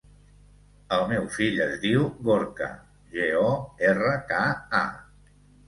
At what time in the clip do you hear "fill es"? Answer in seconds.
1.35-1.75